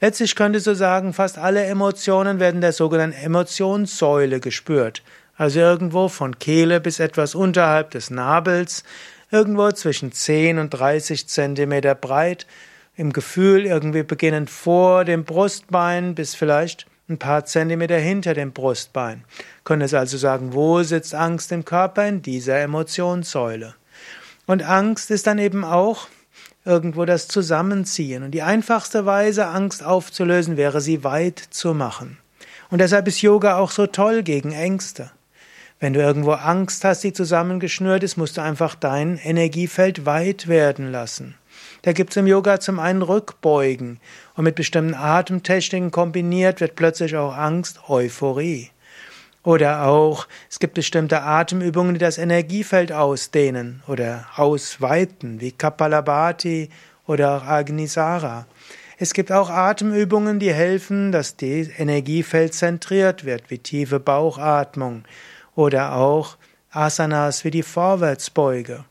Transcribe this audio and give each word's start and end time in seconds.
Letztlich 0.00 0.36
könntest 0.36 0.66
du 0.66 0.74
sagen, 0.74 1.14
fast 1.14 1.38
alle 1.38 1.64
Emotionen 1.64 2.38
werden 2.38 2.60
der 2.60 2.72
sogenannten 2.72 3.16
Emotionssäule 3.16 4.40
gespürt. 4.40 5.02
Also 5.36 5.60
irgendwo 5.60 6.08
von 6.08 6.38
Kehle 6.38 6.80
bis 6.80 7.00
etwas 7.00 7.34
unterhalb 7.34 7.92
des 7.92 8.10
Nabels, 8.10 8.84
irgendwo 9.30 9.70
zwischen 9.72 10.12
10 10.12 10.58
und 10.58 10.70
30 10.70 11.28
Zentimeter 11.28 11.94
breit, 11.94 12.46
im 12.96 13.12
Gefühl 13.12 13.66
irgendwie 13.66 14.02
beginnend 14.02 14.50
vor 14.50 15.04
dem 15.04 15.24
Brustbein 15.24 16.14
bis 16.14 16.34
vielleicht 16.34 16.86
ein 17.08 17.18
paar 17.18 17.44
Zentimeter 17.44 17.96
hinter 17.96 18.34
dem 18.34 18.52
Brustbein. 18.52 19.24
Könntest 19.64 19.94
also 19.94 20.18
sagen, 20.18 20.52
wo 20.52 20.82
sitzt 20.82 21.14
Angst 21.14 21.52
im 21.52 21.64
Körper? 21.64 22.06
In 22.06 22.22
dieser 22.22 22.58
Emotionssäule. 22.58 23.74
Und 24.46 24.62
Angst 24.62 25.10
ist 25.10 25.26
dann 25.26 25.38
eben 25.38 25.64
auch 25.64 26.08
irgendwo 26.64 27.04
das 27.04 27.28
Zusammenziehen. 27.28 28.22
Und 28.22 28.32
die 28.32 28.42
einfachste 28.42 29.06
Weise, 29.06 29.46
Angst 29.46 29.82
aufzulösen, 29.82 30.56
wäre 30.56 30.80
sie 30.80 31.02
weit 31.04 31.38
zu 31.38 31.72
machen. 31.72 32.18
Und 32.70 32.78
deshalb 32.78 33.08
ist 33.08 33.22
Yoga 33.22 33.56
auch 33.56 33.70
so 33.70 33.86
toll 33.86 34.22
gegen 34.22 34.52
Ängste. 34.52 35.10
Wenn 35.80 35.92
du 35.92 36.00
irgendwo 36.00 36.32
Angst 36.32 36.84
hast, 36.84 37.04
die 37.04 37.12
zusammengeschnürt 37.12 38.02
ist, 38.02 38.16
musst 38.16 38.36
du 38.36 38.42
einfach 38.42 38.74
dein 38.74 39.16
Energiefeld 39.18 40.06
weit 40.06 40.48
werden 40.48 40.90
lassen. 40.90 41.36
Da 41.82 41.92
gibt's 41.92 42.16
im 42.16 42.26
Yoga 42.26 42.58
zum 42.58 42.80
einen 42.80 43.02
Rückbeugen 43.02 44.00
und 44.34 44.44
mit 44.44 44.56
bestimmten 44.56 44.94
Atemtechniken 44.94 45.92
kombiniert 45.92 46.60
wird 46.60 46.74
plötzlich 46.74 47.16
auch 47.16 47.36
Angst 47.36 47.88
Euphorie. 47.88 48.70
Oder 49.44 49.86
auch, 49.86 50.26
es 50.50 50.58
gibt 50.58 50.74
bestimmte 50.74 51.22
Atemübungen, 51.22 51.94
die 51.94 52.00
das 52.00 52.18
Energiefeld 52.18 52.90
ausdehnen 52.90 53.82
oder 53.86 54.26
ausweiten, 54.34 55.40
wie 55.40 55.52
Kapalabhati 55.52 56.70
oder 57.06 57.36
auch 57.36 57.44
Agnisara. 57.44 58.46
Es 58.98 59.14
gibt 59.14 59.30
auch 59.30 59.48
Atemübungen, 59.48 60.40
die 60.40 60.52
helfen, 60.52 61.12
dass 61.12 61.36
das 61.36 61.68
Energiefeld 61.78 62.52
zentriert 62.52 63.24
wird, 63.24 63.48
wie 63.48 63.58
tiefe 63.58 64.00
Bauchatmung 64.00 65.04
oder 65.58 65.96
auch 65.96 66.36
Asanas 66.70 67.42
wie 67.42 67.50
die 67.50 67.64
Vorwärtsbeuge. 67.64 68.84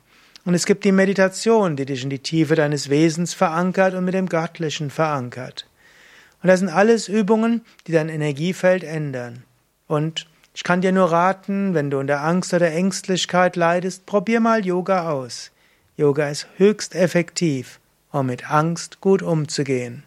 Und 0.44 0.54
es 0.54 0.66
gibt 0.66 0.84
die 0.84 0.92
Meditation, 0.92 1.78
die 1.78 1.86
dich 1.86 2.04
in 2.04 2.10
die 2.10 2.20
Tiefe 2.20 2.56
deines 2.56 2.90
Wesens 2.90 3.34
verankert 3.34 3.94
und 3.94 4.04
mit 4.04 4.14
dem 4.14 4.28
Göttlichen 4.28 4.90
verankert. 4.90 5.66
Und 6.44 6.50
das 6.50 6.60
sind 6.60 6.68
alles 6.68 7.08
Übungen, 7.08 7.62
die 7.88 7.94
dein 7.94 8.10
Energiefeld 8.10 8.84
ändern. 8.84 9.44
Und 9.88 10.28
ich 10.54 10.66
kann 10.66 10.82
dir 10.82 10.92
nur 10.92 11.10
raten, 11.10 11.74
wenn 11.74 11.90
du 11.90 12.00
unter 12.00 12.22
Angst 12.22 12.54
oder 12.54 12.70
Ängstlichkeit 12.70 13.56
leidest, 13.56 14.06
probier 14.06 14.42
mal 14.42 14.66
Yoga 14.66 15.10
aus. 15.10 15.52
Yoga 15.96 16.28
ist 16.28 16.48
höchst 16.58 16.96
effektiv, 16.96 17.80
um 18.12 18.26
mit 18.26 18.52
Angst 18.52 19.00
gut 19.00 19.22
umzugehen. 19.22 20.04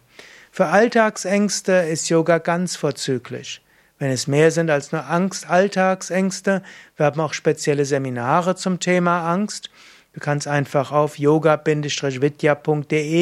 Für 0.51 0.67
Alltagsängste 0.67 1.71
ist 1.71 2.07
Yoga 2.09 2.37
ganz 2.37 2.75
vorzüglich. 2.75 3.61
Wenn 4.01 4.09
es 4.09 4.25
mehr 4.25 4.49
sind 4.49 4.71
als 4.71 4.91
nur 4.91 5.07
Angst, 5.07 5.47
Alltagsängste, 5.47 6.63
wir 6.97 7.05
haben 7.05 7.21
auch 7.21 7.33
spezielle 7.33 7.85
Seminare 7.85 8.55
zum 8.55 8.79
Thema 8.79 9.31
Angst. 9.31 9.69
Du 10.13 10.19
kannst 10.19 10.47
einfach 10.47 10.91
auf 10.91 11.19
yoga-vidya.de 11.19 11.69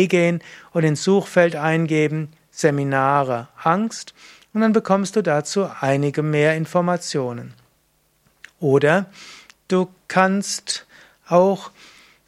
gehen 0.07 0.41
und 0.71 0.85
ins 0.85 1.03
Suchfeld 1.03 1.57
eingeben 1.57 2.31
Seminare 2.49 3.49
Angst 3.61 4.13
und 4.53 4.61
dann 4.61 4.71
bekommst 4.71 5.17
du 5.17 5.21
dazu 5.21 5.69
einige 5.81 6.23
mehr 6.23 6.55
Informationen. 6.55 7.55
Oder 8.61 9.07
du 9.67 9.89
kannst 10.07 10.87
auch 11.27 11.71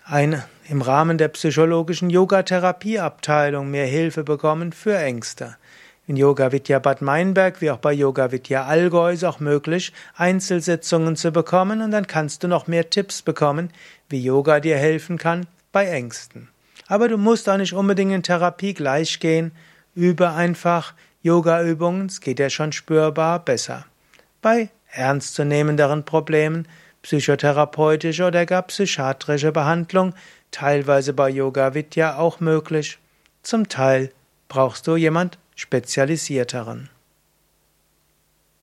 eine, 0.04 0.44
im 0.68 0.82
Rahmen 0.82 1.18
der 1.18 1.30
psychologischen 1.30 2.10
Yogatherapieabteilung 2.10 3.72
mehr 3.72 3.88
Hilfe 3.88 4.26
bekommen 4.26 4.74
für 4.74 4.98
Ängste. 4.98 5.56
In 6.12 6.18
Yoga 6.18 6.52
Vidya 6.52 6.80
Bad 6.80 7.02
Meinberg 7.02 7.62
wie 7.62 7.72
auch 7.72 7.78
bei 7.78 7.94
Yoga 7.94 8.34
Vidya 8.34 8.66
Allgäu 8.66 9.14
ist 9.14 9.24
auch 9.24 9.40
möglich, 9.40 9.94
Einzelsitzungen 10.18 11.16
zu 11.16 11.32
bekommen 11.32 11.82
und 11.82 11.92
dann 11.92 12.06
kannst 12.06 12.44
du 12.44 12.50
noch 12.50 12.68
mehr 12.68 12.90
Tipps 12.90 13.22
bekommen, 13.22 13.70
wie 14.10 14.22
Yoga 14.22 14.60
dir 14.60 14.78
helfen 14.78 15.18
kann 15.18 15.48
bei 15.72 15.86
Ängsten. 15.86 16.50
Aber 16.90 17.08
du 17.08 17.18
musst 17.18 17.48
auch 17.48 17.56
nicht 17.56 17.72
unbedingt 17.72 18.12
in 18.12 18.24
Therapie 18.24 18.74
gleich 18.74 19.22
gehen, 19.22 19.54
übe 19.96 20.32
einfach 20.32 20.96
Yoga-Übungen, 21.22 22.08
es 22.08 22.20
geht 22.20 22.40
ja 22.42 22.50
schon 22.50 22.74
spürbar 22.74 23.40
besser. 23.40 23.86
Bei 24.42 24.68
ernstzunehmenderen 24.92 26.04
Problemen, 26.04 26.68
psychotherapeutische 27.04 28.26
oder 28.26 28.46
gar 28.46 28.64
psychiatrische 28.64 29.54
Behandlung, 29.54 30.14
teilweise 30.52 31.14
bei 31.14 31.30
Yoga 31.30 31.74
Vidya 31.74 32.18
auch 32.18 32.42
möglich. 32.42 32.98
Zum 33.44 33.70
Teil 33.70 34.12
brauchst 34.50 34.88
du 34.88 34.98
jemand 34.98 35.38
spezialisierteren. 35.62 36.90